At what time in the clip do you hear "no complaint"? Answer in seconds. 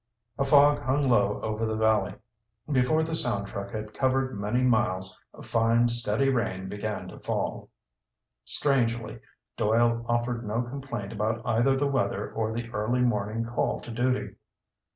10.43-11.13